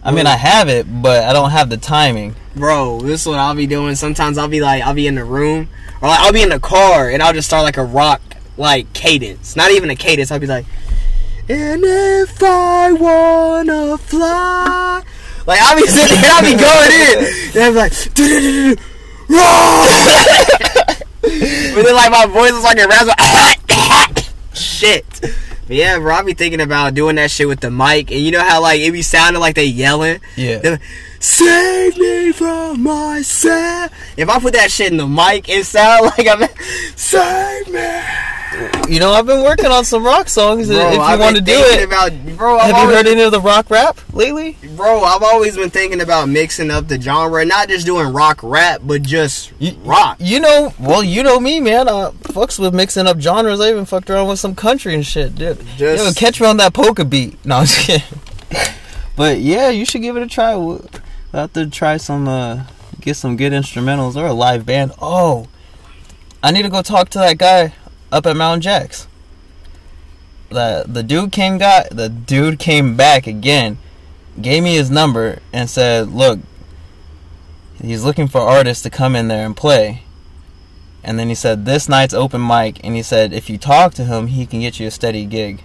[0.06, 2.36] I mean I have it, but I don't have the timing.
[2.54, 3.96] Bro, this is what I'll be doing.
[3.96, 5.68] Sometimes I'll be like, I'll be in the room,
[6.00, 8.22] or like, I'll be in the car, and I'll just start like a rock,
[8.56, 9.56] like cadence.
[9.56, 10.30] Not even a cadence.
[10.30, 10.64] I'll be like,
[11.48, 15.02] and if I wanna fly,
[15.44, 17.18] like I'll be sitting there, I'll be going in,
[17.60, 17.92] and be like,
[21.74, 24.22] but then like my voice is like a raspy,
[24.54, 25.04] shit.
[25.66, 28.31] But yeah, bro, I'll be thinking about doing that shit with the mic, and you
[28.31, 30.20] know how like it be sounding like they yelling.
[30.37, 30.59] Yeah.
[30.59, 30.81] They're
[31.18, 33.90] Save me from myself.
[34.16, 36.48] If I put that shit in the mic, it sound like I'm
[36.94, 38.36] save me.
[38.88, 40.68] You know, I've been working on some rock songs.
[40.68, 43.20] Bro, if you I've want to do it, About, bro, I've have you heard any
[43.22, 44.57] of the rock rap lately?
[44.77, 48.83] bro, I've always been thinking about mixing up the genre, not just doing rock rap,
[48.85, 50.18] but just You, rock.
[50.20, 51.88] You know, well, you know me, man.
[51.88, 53.61] I fucks with mixing up genres.
[53.61, 55.59] I even fucked around with some country and shit, dude.
[55.77, 57.44] Just Yo, catch me on that polka beat.
[57.44, 58.20] No, I'm just kidding.
[59.16, 60.55] But yeah, you should give it a try.
[60.55, 60.85] We'll
[61.33, 62.64] have to try some, uh,
[63.01, 64.92] get some good instrumentals or a live band.
[65.01, 65.49] Oh,
[66.42, 67.72] I need to go talk to that guy
[68.16, 69.07] up at Mount Jacks.
[70.48, 73.79] The the dude came got the dude came back again,
[74.40, 76.40] gave me his number and said, "Look,
[77.83, 80.02] he's looking for artists to come in there and play."
[81.05, 84.05] And then he said, "This night's open mic," and he said, "If you talk to
[84.05, 85.62] him, he can get you a steady gig."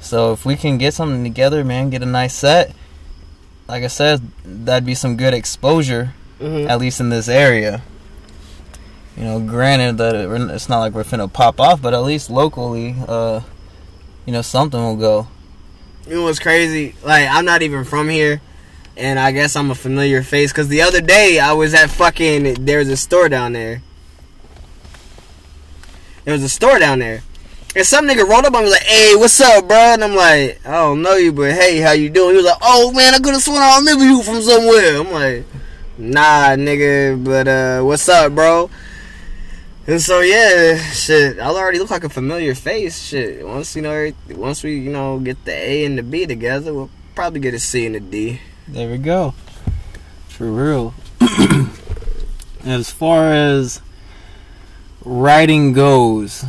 [0.00, 2.72] So if we can get something together, man, get a nice set.
[3.68, 6.68] Like I said, that'd be some good exposure, Mhm.
[6.68, 7.82] at least in this area.
[9.16, 12.30] You know, granted that it, it's not like we're finna pop off, but at least
[12.30, 13.42] locally, uh,
[14.26, 15.28] you know, something will go.
[16.06, 16.96] You know what's crazy?
[17.04, 18.40] Like I'm not even from here,
[18.96, 20.52] and I guess I'm a familiar face.
[20.52, 22.64] Cause the other day I was at fucking.
[22.64, 23.82] there's a store down there.
[26.24, 27.22] There was a store down there,
[27.76, 30.60] and some nigga rolled up on me like, "Hey, what's up, bro?" And I'm like,
[30.66, 33.18] "I don't know you, but hey, how you doing?" He was like, "Oh man, I
[33.18, 35.44] could have sworn I remember you from somewhere." I'm like,
[35.98, 38.70] "Nah, nigga, but uh, what's up, bro?"
[39.86, 43.02] And so yeah, shit, I already look like a familiar face.
[43.02, 46.72] Shit, once you know, once we you know get the A and the B together,
[46.72, 48.40] we'll probably get a C and a D.
[48.66, 49.34] There we go.
[50.28, 50.94] For real.
[52.64, 53.82] as far as
[55.04, 56.46] writing goes,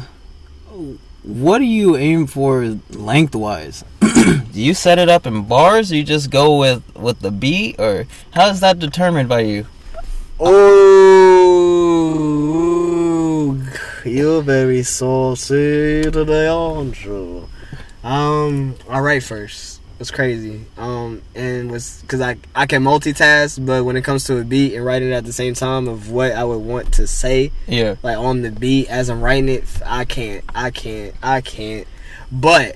[1.23, 3.83] what do you aim for lengthwise?
[3.99, 7.77] do you set it up in bars or you just go with with the beat
[7.79, 9.67] or how is that determined by you?
[10.39, 11.65] Oh,
[14.05, 17.47] you're very saucy today, aren't you?
[18.03, 19.81] Um, I write first.
[19.99, 20.65] It's crazy.
[20.77, 24.73] Um, and was because I I can multitask, but when it comes to a beat
[24.75, 27.95] and writing it at the same time of what I would want to say, Yeah.
[28.03, 31.87] like on the beat as I'm writing it, I can't, I can't, I can't.
[32.29, 32.75] But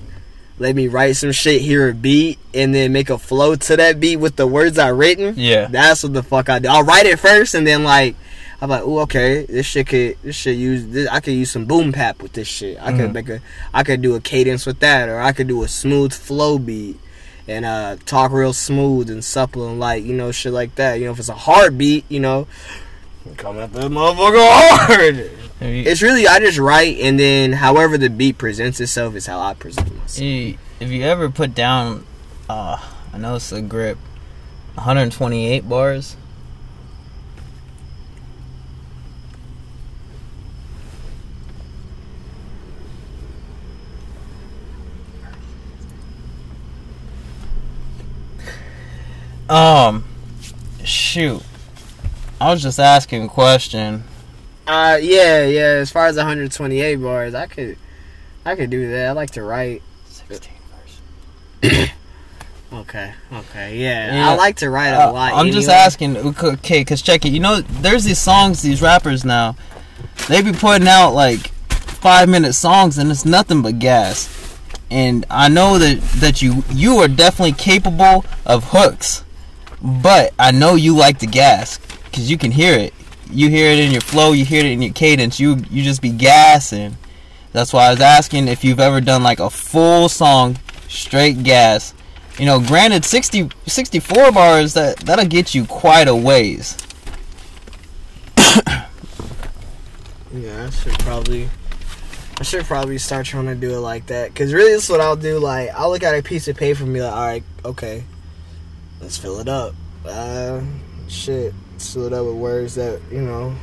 [0.58, 4.00] let me write some shit, hear a beat, and then make a flow to that
[4.00, 5.34] beat with the words I written.
[5.36, 5.66] Yeah.
[5.66, 6.68] That's what the fuck I do.
[6.68, 8.16] I'll write it first, and then like
[8.62, 11.64] I'm like, oh okay, this shit could, this shit use, this, I could use some
[11.64, 12.76] boom pap with this shit.
[12.80, 13.14] I could Mhm.
[13.14, 13.40] make a,
[13.72, 16.98] I could do a cadence with that, or I could do a smooth flow beat.
[17.48, 21.00] And uh, talk real smooth and supple and like you know shit like that.
[21.00, 22.46] You know if it's a hard beat, you know,
[23.38, 25.30] come at that motherfucker hard.
[25.62, 29.54] It's really I just write and then however the beat presents itself is how I
[29.54, 30.20] present myself.
[30.24, 32.06] you- if you ever put down
[32.48, 32.78] uh
[33.12, 33.98] I know it's a grip
[34.76, 36.16] 128 bars
[49.50, 50.04] Um,
[50.84, 51.42] shoot.
[52.40, 54.04] I was just asking a question.
[54.66, 57.76] Uh yeah, yeah, as far as 128 bars, I could
[58.44, 59.08] I could do that.
[59.08, 59.82] I like to write.
[60.06, 60.52] 16
[61.62, 61.88] verse.
[62.72, 63.12] Okay.
[63.32, 63.78] Okay.
[63.78, 64.14] Yeah.
[64.14, 64.30] Yeah.
[64.30, 65.32] I like to write Uh, a lot.
[65.34, 67.30] I'm just asking, okay, cause check it.
[67.32, 69.56] You know, there's these songs, these rappers now.
[70.28, 74.56] They be putting out like five minute songs, and it's nothing but gas.
[74.88, 79.24] And I know that that you you are definitely capable of hooks,
[79.82, 81.78] but I know you like the gas,
[82.12, 82.94] cause you can hear it.
[83.30, 85.38] You hear it in your flow, you hear it in your cadence.
[85.38, 86.96] You you just be gassing.
[87.52, 91.94] That's why I was asking if you've ever done like a full song straight gas.
[92.38, 96.76] You know, granted 60 64 bars that that'll get you quite a ways.
[100.32, 101.50] Yeah, I should probably.
[102.38, 104.34] I should probably start trying to do it like that.
[104.34, 105.38] Cause really, this is what I'll do.
[105.38, 108.04] Like, I'll look at a piece of paper and be like, all right, okay,
[109.00, 109.74] let's fill it up.
[110.06, 110.60] Uh,
[111.08, 113.54] shit, let's fill it up with words that you know.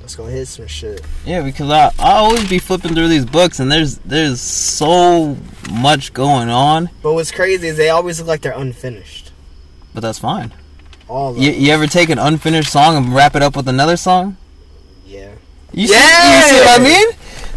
[0.00, 1.00] Let's go hit some shit.
[1.24, 5.36] Yeah, because I I always be flipping through these books and there's there's so
[5.70, 9.32] much going on, But what's crazy is they always look like they're unfinished.
[9.94, 10.52] but that's fine.
[11.08, 13.96] All of You, you ever take an unfinished song and wrap it up with another
[13.96, 14.36] song?
[15.06, 15.32] Yeah.
[15.72, 16.36] You see, Yeah!
[16.36, 17.06] you see what I mean?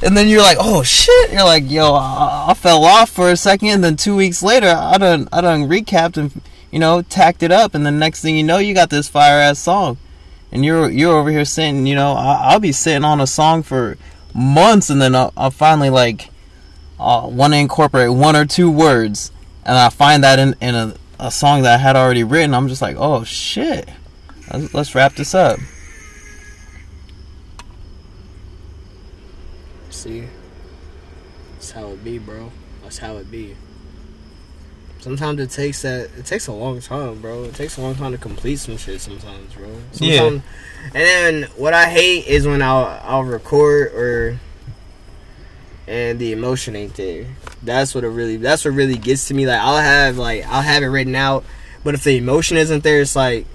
[0.02, 1.32] And then you're like, oh shit!
[1.32, 4.68] You're like, yo, I, I fell off for a second, and then two weeks later,
[4.68, 8.38] I done I done recapped and you know tacked it up, and then next thing
[8.38, 9.98] you know, you got this fire ass song,
[10.54, 13.62] and you're you're over here sitting, you know, I, I'll be sitting on a song
[13.62, 13.98] for
[14.34, 16.30] months, and then I'll, I'll finally like
[16.98, 19.34] uh, want to incorporate one or two words,
[19.66, 22.54] and I find that in in a, a song that I had already written.
[22.54, 23.90] I'm just like, oh shit,
[24.54, 25.60] let's, let's wrap this up.
[30.00, 30.24] See,
[31.56, 32.54] that's how it be, bro.
[32.84, 33.58] That's how it be.
[35.00, 36.10] Sometimes it takes that.
[36.18, 37.44] It takes a long time, bro.
[37.44, 39.02] It takes a long time to complete some shit.
[39.02, 39.76] Sometimes, bro.
[39.96, 40.24] Yeah.
[40.24, 40.42] And
[40.94, 44.40] then what I hate is when I'll I'll record or
[45.86, 47.26] and the emotion ain't there.
[47.62, 48.38] That's what it really.
[48.38, 49.46] That's what really gets to me.
[49.46, 51.44] Like I'll have like I'll have it written out,
[51.84, 53.46] but if the emotion isn't there, it's like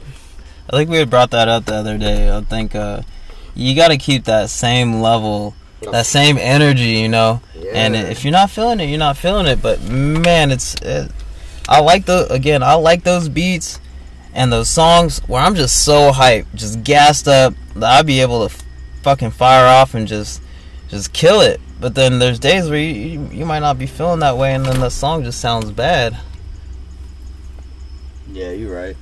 [0.68, 2.30] I think we had brought that up the other day.
[2.30, 3.00] I think uh,
[3.54, 5.54] you got to keep that same level,
[5.90, 7.40] that same energy, you know.
[7.72, 9.60] And if you're not feeling it, you're not feeling it.
[9.62, 11.10] But man, it's it,
[11.68, 12.62] I like the again.
[12.62, 13.80] I like those beats
[14.32, 18.48] and those songs where I'm just so hyped, just gassed up that I'd be able
[18.48, 18.54] to
[19.02, 20.42] fucking fire off and just
[20.88, 21.60] just kill it.
[21.80, 24.64] but then there's days where you, you you might not be feeling that way, and
[24.64, 26.16] then the song just sounds bad.
[28.30, 28.96] Yeah, you're right.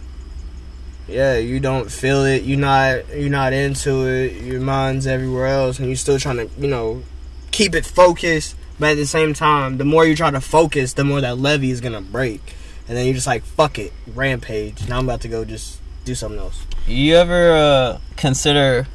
[1.13, 2.45] Yeah, you don't feel it.
[2.45, 3.09] You're not.
[3.15, 4.43] You're not into it.
[4.43, 7.03] Your mind's everywhere else, and you're still trying to, you know,
[7.51, 8.57] keep it focused.
[8.79, 11.71] But at the same time, the more you try to focus, the more that levee
[11.71, 12.41] is gonna break,
[12.89, 16.15] and then you're just like, "Fuck it, rampage." Now I'm about to go just do
[16.15, 16.65] something else.
[16.87, 18.89] You ever uh, consider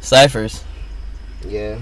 [0.00, 0.64] ciphers?
[1.48, 1.78] Yeah,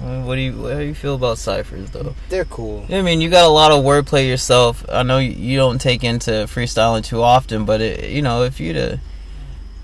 [0.00, 2.14] What do you what do you feel about ciphers though?
[2.28, 2.86] they're cool.
[2.90, 4.84] I mean, you got a lot of wordplay yourself.
[4.90, 8.58] I know you- you don't take into freestyling too often, but it, you know, if
[8.60, 8.98] you to,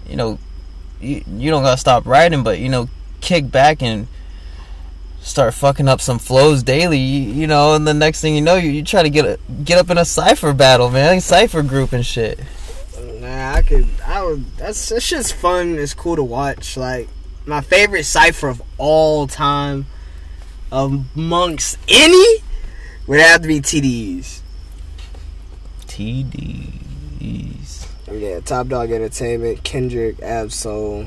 [0.09, 0.39] you know,
[1.01, 2.89] you, you don't gotta stop writing, but you know,
[3.21, 4.07] kick back and
[5.21, 6.99] start fucking up some flows daily.
[6.99, 9.39] You, you know, and the next thing you know, you, you try to get a,
[9.65, 12.41] get up in a cipher battle, man, cipher group and shit.
[13.21, 13.87] Nah, I could.
[14.07, 14.57] I would.
[14.57, 15.77] That's that shit's fun.
[15.79, 16.77] It's cool to watch.
[16.77, 17.09] Like
[17.47, 19.87] my favorite cipher of all time,
[20.71, 22.43] amongst any,
[23.07, 24.41] would have to be TDEs.
[25.87, 26.69] TDs.
[28.11, 31.07] Yeah, Top Dog Entertainment, Kendrick, Ab-Soul,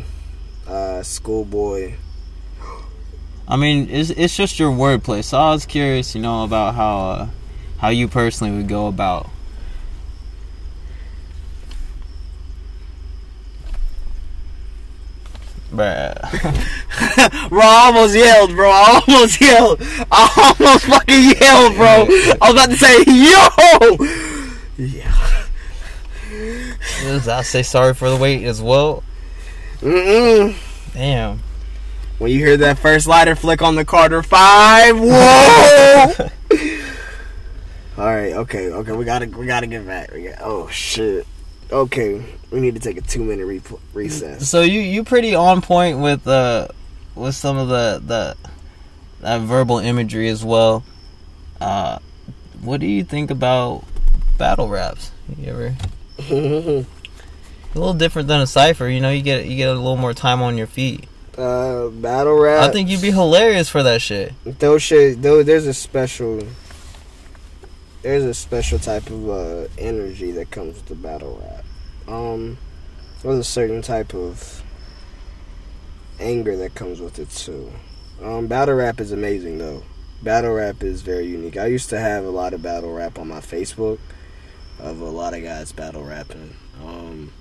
[0.67, 1.95] uh, Schoolboy.
[3.47, 5.23] I mean, it's it's just your wordplay.
[5.23, 7.27] So I was curious, you know, about how uh,
[7.79, 9.29] how you personally would go about.
[15.71, 17.49] Bruh.
[17.49, 18.69] bro, I almost yelled, bro.
[18.69, 19.81] I almost yelled.
[20.11, 22.07] I almost fucking yelled, bro.
[22.41, 23.97] I was about to say, yo.
[24.77, 25.31] Yeah.
[27.03, 29.03] I say sorry for the wait as well.
[29.79, 30.55] Mm-mm.
[30.93, 31.39] Damn.
[32.17, 36.29] When you hear that first lighter flick on the Carter Five, whoa!
[37.97, 40.13] All right, okay, okay, we gotta, we gotta get back.
[40.13, 41.25] We got, oh shit.
[41.71, 43.61] Okay, we need to take a two minute re-
[43.93, 44.49] recess.
[44.49, 46.67] so you you pretty on point with uh
[47.15, 48.35] with some of the the
[49.21, 50.83] that verbal imagery as well.
[51.61, 51.99] Uh,
[52.61, 53.83] what do you think about
[54.37, 55.11] battle raps?
[55.37, 55.75] You ever
[56.29, 56.85] a
[57.75, 58.87] little different than a cipher?
[58.89, 61.07] You know, you get you get a little more time on your feet.
[61.37, 62.69] uh, battle rap.
[62.69, 64.33] I think you'd be hilarious for that shit.
[64.59, 65.21] those shit.
[65.21, 66.41] Though there's a special,
[68.01, 71.60] there's a special type of uh, energy that comes with the battle rap.
[72.11, 72.57] Um,
[73.23, 74.63] there's a certain type of
[76.19, 77.71] anger that comes with it too.
[78.21, 79.83] Um, battle rap is amazing though.
[80.21, 81.57] Battle rap is very unique.
[81.57, 83.99] I used to have a lot of battle rap on my Facebook
[84.77, 86.55] of a lot of guys battle rapping.
[86.83, 87.31] Um,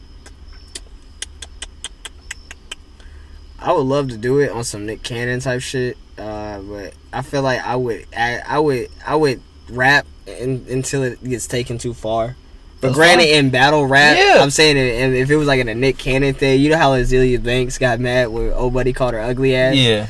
[3.59, 7.23] I would love to do it on some Nick Cannon type shit, uh, but I
[7.23, 11.77] feel like I would, I, I would, I would rap in, until it gets taken
[11.77, 12.37] too far.
[12.81, 13.35] But That's granted, fine.
[13.45, 14.43] in battle rap, Yeah.
[14.43, 16.93] I'm saying it, if it was like in a Nick Cannon thing, you know how
[16.93, 19.75] Azealia Banks got mad when old buddy called her ugly ass.
[19.75, 20.07] Yeah.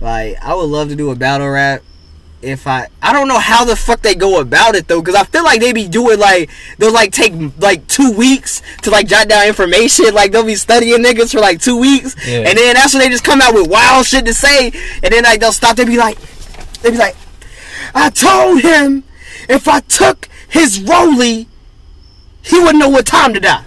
[0.00, 1.82] Like, I would love to do a battle rap.
[2.42, 5.24] If I, I don't know how the fuck they go about it though, because I
[5.24, 6.48] feel like they be doing like
[6.78, 10.14] they'll like take like two weeks to like jot down information.
[10.14, 12.48] Like they'll be studying niggas for like two weeks, Yeah.
[12.48, 14.68] and then that's when they just come out with wild shit to say,
[15.02, 15.76] and then like they'll stop.
[15.76, 16.18] They be like,
[16.80, 17.14] they be like,
[17.94, 19.04] I told him
[19.50, 21.46] if I took his rollie,
[22.42, 23.64] he wouldn't know what time to die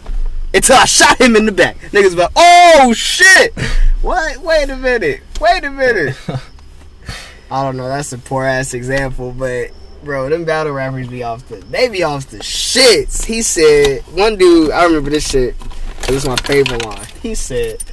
[0.54, 1.78] until I shot him in the back.
[1.92, 3.54] Niggas like, oh shit!
[4.02, 4.38] What?
[4.38, 5.22] Wait a minute.
[5.40, 6.16] Wait a minute.
[7.52, 7.88] I don't know.
[7.88, 9.72] That's a poor ass example, but
[10.04, 11.58] bro, them battle rappers be off the.
[11.58, 13.26] They be off the shits.
[13.26, 14.72] He said one dude.
[14.72, 15.56] I remember this shit.
[16.04, 17.06] It was my favorite line.
[17.22, 17.84] He said.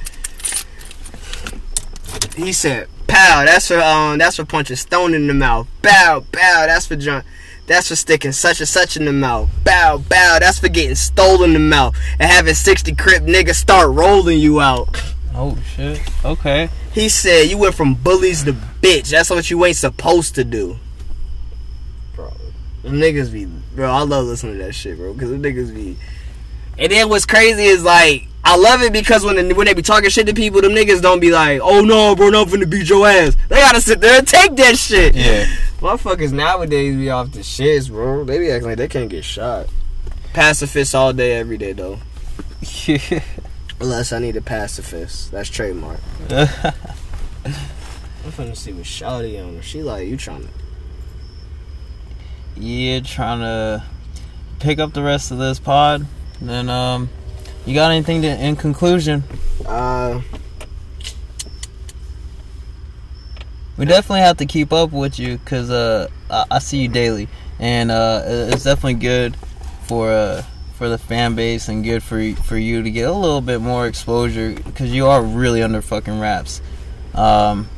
[2.35, 5.67] He said, "Pow, that's for um, that's for punching stone in the mouth.
[5.81, 7.23] Bow, bow, that's for John."
[7.71, 9.49] That's for sticking such and such in the mouth.
[9.63, 10.39] Bow, bow.
[10.39, 14.59] That's for getting stolen in the mouth and having 60 crip niggas start rolling you
[14.59, 15.01] out.
[15.33, 16.01] Oh shit.
[16.25, 16.67] Okay.
[16.91, 19.11] He said you went from bullies to bitch.
[19.11, 20.79] That's what you ain't supposed to do.
[22.13, 22.33] Bro,
[22.83, 23.89] them niggas be bro.
[23.89, 25.13] I love listening to that shit, bro.
[25.13, 25.95] Because the niggas be.
[26.77, 29.81] And then what's crazy is like I love it because when the, when they be
[29.81, 32.89] talking shit to people, them niggas don't be like, oh no, bro, I'm finna beat
[32.89, 33.37] your ass.
[33.47, 35.15] They gotta sit there and take that shit.
[35.15, 35.45] Yeah.
[35.81, 38.23] Motherfuckers nowadays be off the shits, bro.
[38.23, 39.67] They be acting like they can't get shot.
[40.31, 41.97] Pacifist all day, every day though.
[43.81, 45.31] Unless I need a pacifist.
[45.31, 45.99] That's trademark.
[46.29, 46.45] I'm
[48.31, 49.59] finna see what Shawty on.
[49.61, 50.49] She like, you trying to.
[52.61, 53.83] yeah, trying to
[54.59, 56.05] pick up the rest of this pod.
[56.39, 57.09] Then um,
[57.65, 59.23] you got anything to in conclusion?
[59.65, 60.21] Uh,
[63.81, 67.27] We definitely have to keep up with you because uh, I, I see you daily,
[67.57, 69.35] and uh, it's definitely good
[69.87, 70.43] for uh,
[70.75, 73.87] for the fan base and good for for you to get a little bit more
[73.87, 76.61] exposure because you are really under fucking wraps.
[77.15, 77.69] Um,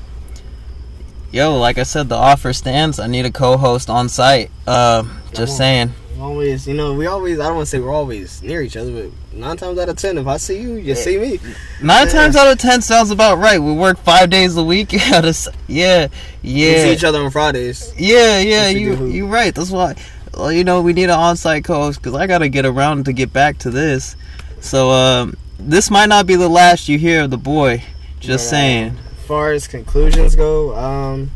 [1.31, 2.99] yo, like I said, the offer stands.
[2.99, 4.51] I need a co-host on site.
[4.67, 5.93] Uh, just saying.
[6.19, 7.39] Always, you know, we always.
[7.39, 9.97] I don't want to say we're always near each other, but nine times out of
[9.97, 11.39] ten, if I see you, you see me.
[11.81, 12.13] Nine Yeah.
[12.13, 13.59] times out of ten sounds about right.
[13.59, 14.93] We work five days a week.
[14.93, 15.31] yeah,
[15.67, 16.07] yeah, We
[16.43, 17.91] see each other on Fridays.
[17.97, 18.69] yeah, yeah.
[18.69, 19.53] You you right.
[19.53, 19.95] That's why.
[20.35, 23.33] Well, you know, we need an on-site co-host because I gotta get around to get
[23.33, 24.15] back to this.
[24.61, 27.83] So um, this might not be the last you hear of the boy.
[28.19, 28.97] Just saying.
[29.19, 31.31] As far as conclusions go, um,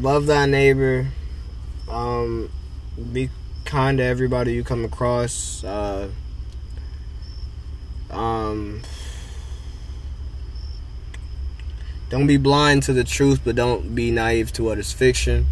[0.00, 1.08] love thy neighbor.
[1.88, 2.50] Um,
[3.12, 3.30] be
[3.64, 5.62] kind to everybody you come across.
[5.64, 6.08] Uh,
[8.10, 8.82] um,
[12.08, 15.46] don't be blind to the truth, but don't be naive to what is fiction.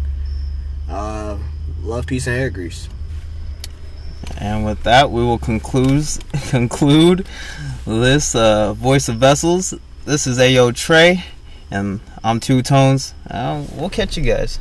[0.89, 1.37] Uh,
[1.81, 2.89] love, peace, and hair grease.
[4.37, 6.05] And with that, we will conclude
[6.49, 7.25] conclude
[7.85, 9.73] this uh, voice of vessels.
[10.05, 11.23] This is Ayo Trey,
[11.71, 13.13] and I'm Two Tones.
[13.29, 14.59] Uh, we'll catch you guys.